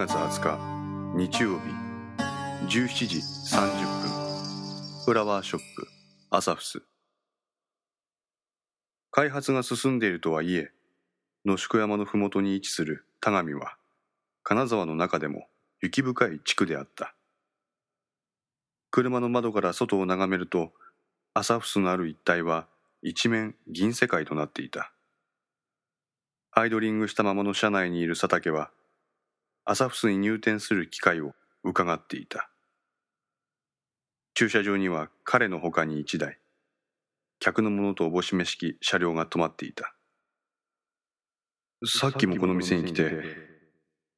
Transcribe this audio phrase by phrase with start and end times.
[0.00, 0.58] 月20日
[1.14, 3.68] 日曜日17時30
[4.00, 5.86] 分フラワーショップ
[6.30, 6.80] アサフス。
[9.10, 10.70] 開発が進んでいるとはいえ
[11.44, 13.76] 野宿山の麓に位置する田上は
[14.42, 15.48] 金沢の中でも
[15.82, 17.14] 雪深い地区であった。
[18.90, 20.72] 車の窓から外を眺めると
[21.34, 22.68] アサフスのある一帯は
[23.02, 24.94] 一面銀世界となっていた。
[26.52, 28.70] アイドリングしたままの車内にいる佐竹は
[29.64, 32.50] アサフスに入店する機会を伺っていた。
[34.34, 36.38] 駐車場には彼の他に一台
[37.40, 39.94] 客のものとおぼしめ式車両が止まっていた。
[41.86, 43.22] さっきもこの店に来て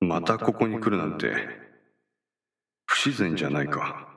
[0.01, 1.33] またここに来るなんて
[2.87, 4.09] 不自然じゃないか。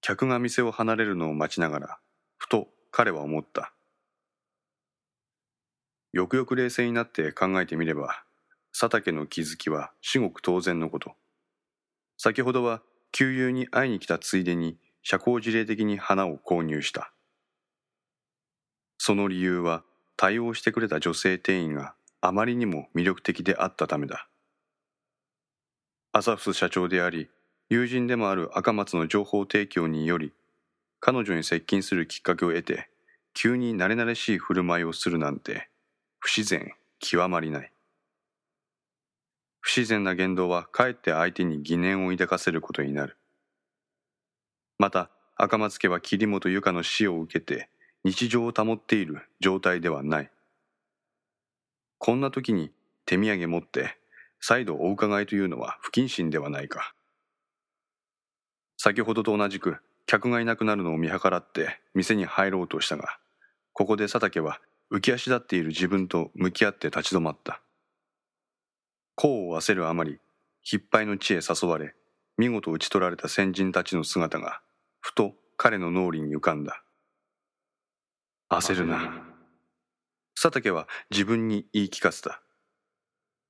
[0.00, 1.98] 客が店を離れるのを待ちながら
[2.38, 3.74] ふと彼は思った。
[6.12, 8.24] よくよく冷静になって考えてみれば
[8.80, 11.16] 佐竹の気づきは至極当然のこと。
[12.16, 17.12] 先ほどは旧友に会いに来たついでに社交辞令的に花を購入した。
[18.96, 19.82] その理由は
[20.16, 24.28] 対応してくれた女性店員があまりにも魅力的であったためだ。
[26.12, 27.28] アサフス社長であり
[27.68, 30.32] 友人でもある赤松の情報提供により
[31.00, 32.88] 彼女に接近するきっかけを得て
[33.34, 35.68] 急に慣れ慣れしい振る舞いをするなんて
[36.20, 37.72] 不自然極まりない。
[39.60, 43.16] 不自然な言動はかえって相手に疑念を抱かせることになる。
[44.78, 47.68] また赤松家は桐本由香の死を受けて
[48.04, 50.30] 日常を保っている状態ではない。
[51.98, 52.70] こんな時に
[53.06, 53.96] 手土産持って
[54.40, 56.94] 再度お伺いというのは不謹慎ではないか。
[58.76, 63.18] 先ほどと同じく客がいなくなるのを見計らって店に入ろうとしたが
[63.72, 67.60] ここで佐竹は浮き足立っている自分と向き合って立ち止まった。
[69.18, 70.20] 功を焦るあまり
[70.70, 71.94] 引っ張りの地へ誘われ
[72.36, 74.60] 見事討ち取られた先人たちの姿が
[75.00, 76.84] ふと彼の脳裏に浮かんだ。
[78.48, 79.24] 焦るな。
[80.40, 82.40] 佐竹は自分に言い聞かせた。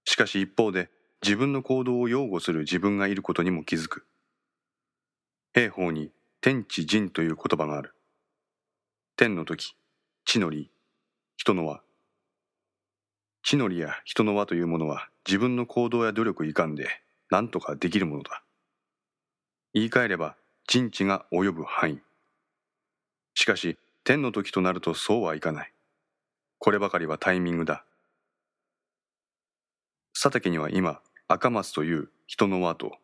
[0.04, 0.88] しかし一方で
[1.22, 4.06] 自分の行動を擁護する自分がいることにも気づく。
[5.52, 7.94] 兵法に天地人という言葉がある。
[9.16, 9.76] 天の時
[10.24, 10.70] 地の利
[11.36, 11.82] 人の輪。
[13.42, 16.88] 地の利や人の輪というものは自分の行動や努力いかんで
[17.30, 18.42] 何とかできるものだ。
[19.74, 22.00] 言い換えれば人知が及ぶ範囲。
[23.34, 25.72] しかし天の時となるとそうはいかない。
[26.56, 27.84] こればかりはタイミングだ。
[30.14, 32.96] 佐竹には今赤松という人の輪と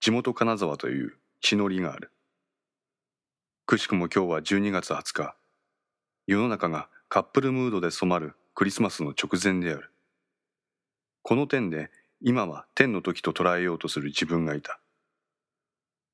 [0.00, 2.10] 地元金沢という血のりがある。
[3.66, 5.36] くしくも今日は12月20日。
[6.26, 9.91] 世の中がカップルムードで染まるクリスマスの直前である。
[11.22, 11.90] この点で
[12.20, 14.80] 今は天の時と捉えようとする自分がいた。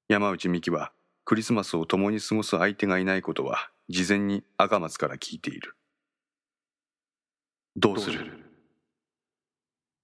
[0.08, 0.92] 山内美希は
[1.24, 5.74] クリスマスを共に過ごす相手がいないことは事前に赤松から聞いている。
[7.76, 8.44] どうする？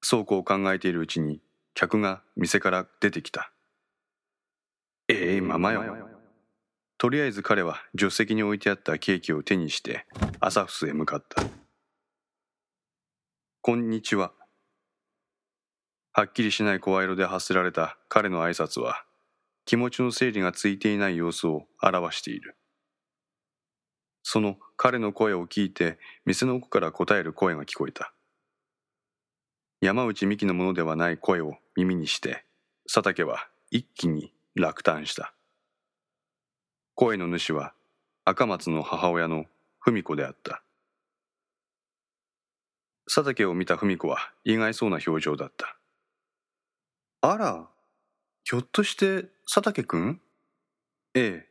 [0.03, 1.41] そうこう考えているうちに
[1.75, 3.51] 客が店から出てきた。
[5.09, 5.83] ええままよ
[6.97, 10.07] とりあえず彼は助手席に置いてあったケーキを手にして
[10.41, 11.43] アサフスへ向かった。
[13.61, 14.33] こんにちは。
[16.17, 17.99] はっきりしない声色で発せられた。
[18.09, 19.05] 彼の挨拶は
[19.65, 22.55] 気持ちの整理がついていない様子を表している。
[24.23, 28.15] その彼の声を聞いて店の奥から答える声が聞こえた。
[29.81, 32.45] 山内美紀のものではない声を耳にして
[32.87, 35.35] 佐竹は一気に落胆した。
[36.95, 37.75] 声の主は
[38.25, 39.47] 赤松の母親の
[39.81, 40.63] 文子であった。
[43.13, 45.77] 佐竹を見た文子は意外そうな表情だった。
[47.27, 47.67] あら
[48.43, 50.21] ひょっとして佐竹くん？
[51.15, 51.49] ええ。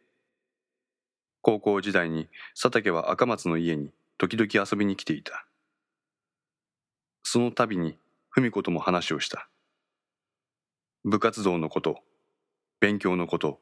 [1.41, 3.89] 高校時代に佐竹は赤松の家に
[4.19, 5.47] 時々遊びに来ていた。
[7.23, 7.97] その度に
[8.29, 9.49] 文子とも話をした。
[11.05, 12.01] 部活動のこと
[12.79, 13.59] 勉強のこと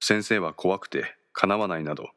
[0.00, 2.10] 先生は怖くてかなわないなど。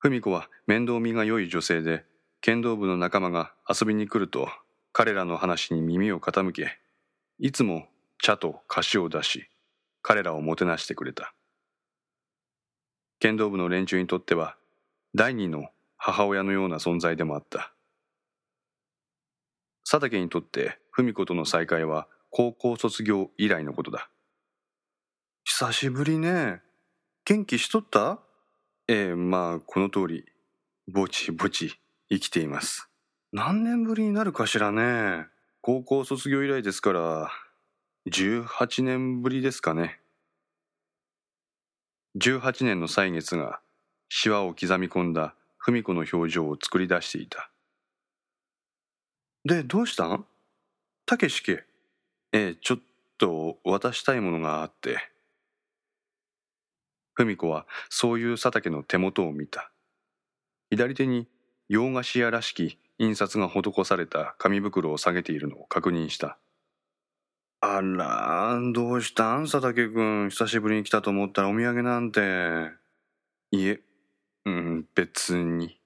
[0.00, 2.04] 文子は面倒見が良い女性で
[2.42, 4.50] 剣道部の仲間が遊びに来ると
[4.92, 6.78] 彼らの話に耳を傾け
[7.38, 7.86] いつも
[8.18, 9.48] 茶と菓子を出し
[10.00, 11.34] 彼らをもてなしてくれた。
[13.18, 14.56] 剣道部の連中にとっては
[15.14, 17.72] 第二の母親のような存在でもあった。
[19.88, 24.08] 佐竹にとって文子との再会は高校卒業以来のことだ。
[25.44, 26.62] 久しぶりね。
[27.24, 28.20] 元気しとった？
[28.88, 30.24] ええまあこの通り。
[30.88, 32.88] ぼちぼち生きています。
[33.32, 35.26] 何年ぶりになるかしらね。
[35.66, 37.28] 高校卒業以来ですから
[38.08, 39.98] 18年ぶりですかね。
[42.16, 43.58] 18年の歳月が
[44.08, 47.50] シワを刻み込んだ文子の表情を作り出していた。
[49.44, 50.24] でどうしたん？
[51.04, 51.64] たけし家
[52.32, 52.78] ええちょっ
[53.18, 55.10] と渡したいものがあって。
[57.16, 59.72] 文子はそういう佐竹の手元を見た。
[60.70, 61.26] 左手に
[61.68, 66.38] 洋菓子屋らしき印刷が施された紙袋を下げているのを確認した。
[67.60, 69.44] あらどうしたん？
[69.44, 72.70] 佐竹君久しぶりに来たと思ったらお土産なんて。
[73.50, 73.80] いえ
[74.44, 75.80] うん別に。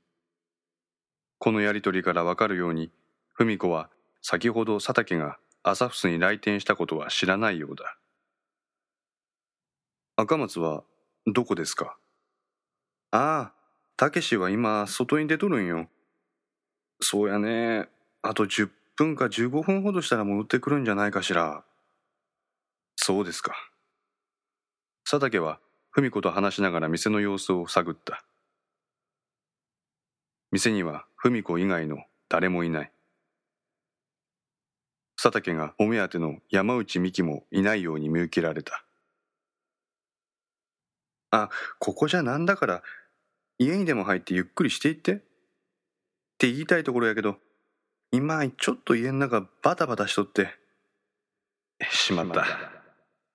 [1.38, 2.90] このやりとりからわかるように
[3.34, 3.88] 文子は
[4.20, 7.96] 先ほど佐竹が朝フスに来店したことは知らないようだ。
[10.16, 10.84] 赤松は
[11.26, 11.96] どこですか？
[13.10, 13.52] ああ
[13.96, 15.88] たけしは今外に出とるんよ
[17.12, 17.88] そうやね。
[18.22, 21.64] あと10分か15分ほどしたら戻ってくるんじゃないかしら。
[22.94, 23.52] そうですか。
[25.02, 25.58] 佐竹は
[25.90, 28.22] 文子と話しながら店の様子を探った。
[30.52, 32.92] 店には文子以外の誰もいない。
[35.20, 38.84] 佐竹がお目当ての山内美希もいないように見受けられた。
[41.32, 42.82] あここじゃなんだから
[43.58, 45.28] 家にでも入ってゆっくりしていって。
[46.40, 47.36] って言いたいところやけど
[48.12, 50.48] 今ちょっと家の中バタバタしとって
[51.90, 52.46] しまった。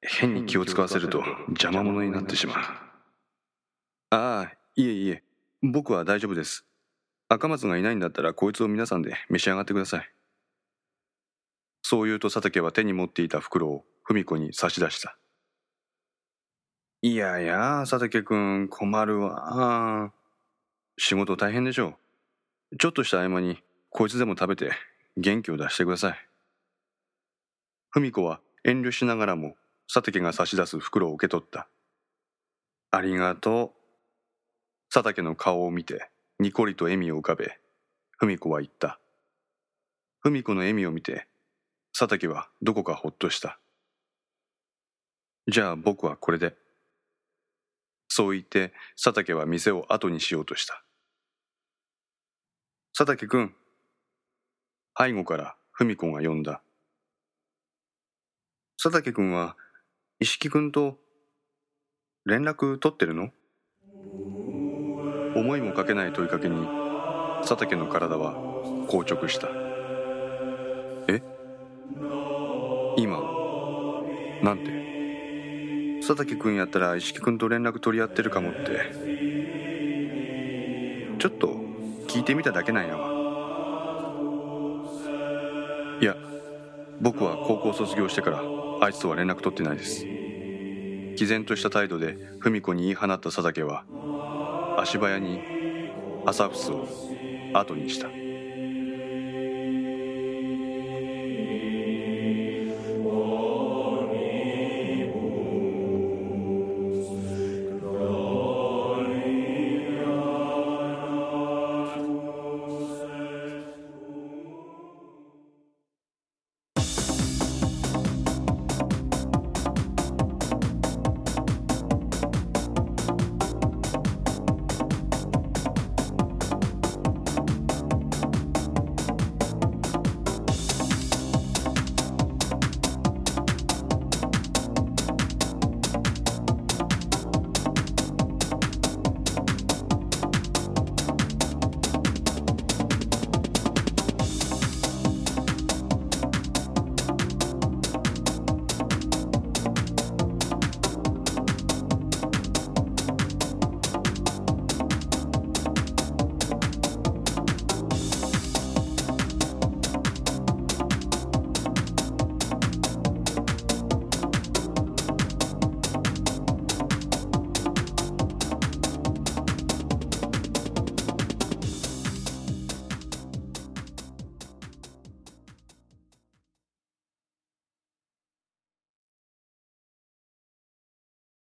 [0.02, 2.58] 変に気を使わせると邪魔者になってしまう。
[4.10, 5.24] ああいえいえ。
[5.62, 6.66] 僕は大丈夫です。
[7.30, 10.12] 赤松がいないんだったらこいつを皆さんで召し上がってください。
[11.84, 15.16] そう言うと佐竹は手に持っていた袋を文子に差し出した。
[17.04, 20.12] いやいや佐竹君困るわ。
[20.98, 22.05] 仕事大変でしょう
[22.78, 23.58] ちょっとした合間に
[23.90, 24.72] こいつでも食べて
[25.18, 26.16] 元気を出してください
[27.92, 29.56] 文子は遠慮しながらも
[29.92, 31.68] 佐竹が差し出す袋を受け取った
[32.92, 33.72] ありがとう
[34.94, 37.60] 佐竹の顔を見てにこりと笑みを浮かべ
[38.20, 39.00] 文子は言った
[40.22, 41.28] 文子の笑みを見て
[41.98, 43.58] 佐竹はどこかほっとした。
[45.48, 46.54] じゃあ僕はこれで。
[48.10, 50.84] そう言って佐竹は店を後にしようとした。
[52.98, 53.54] 佐竹君。
[54.98, 56.62] 背後から文子が呼んだ。
[58.82, 59.58] 佐竹君は
[60.22, 60.98] 石木君と
[62.26, 63.32] 連絡取ってるの？
[65.36, 66.66] 思いもかけない問いかけに
[67.42, 68.36] 佐竹の体は
[68.90, 69.50] 硬直した。
[71.10, 71.22] え？
[72.96, 73.20] 今？
[74.42, 76.00] なんて？
[76.00, 78.94] 佐竹君やったら石木君と連絡取り合ってるかもって
[81.20, 81.55] ちょっと
[82.16, 83.10] 聞いてみただけなんやわ。
[86.00, 86.16] いや
[87.02, 88.42] 僕は高校卒業してから
[88.80, 90.06] あいつとは連絡取ってないです。
[90.06, 93.84] 毅然とした態度で文子に言い放った佐竹は
[94.80, 95.42] 足早に
[96.26, 96.88] 朝フスを
[97.54, 98.08] 後にした。